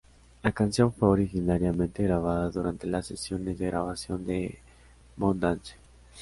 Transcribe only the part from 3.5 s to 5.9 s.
de grabación de "Moondance".